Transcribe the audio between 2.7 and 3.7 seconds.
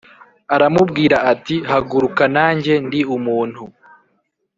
ndi umuntu